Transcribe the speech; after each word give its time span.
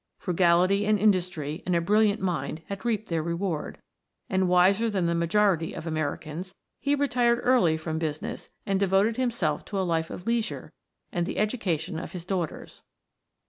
Frugality 0.17 0.87
and 0.87 0.97
industry 0.97 1.61
and 1.63 1.75
a 1.75 1.79
brilliant 1.79 2.19
mind 2.19 2.63
had 2.69 2.83
reaped 2.83 3.07
their 3.09 3.21
reward, 3.21 3.77
and, 4.31 4.47
wiser 4.49 4.89
than 4.89 5.05
the 5.05 5.13
majority 5.13 5.73
of 5.73 5.85
Americans, 5.85 6.55
he 6.79 6.95
retired 6.95 7.39
early 7.43 7.77
from 7.77 7.99
business 7.99 8.49
and 8.65 8.79
devoted 8.79 9.17
himself 9.17 9.63
to 9.65 9.79
a 9.79 9.85
life 9.85 10.09
of 10.09 10.25
leisure 10.25 10.73
and 11.11 11.27
the 11.27 11.37
education 11.37 11.99
of 11.99 12.13
his 12.13 12.25
daughters. 12.25 12.81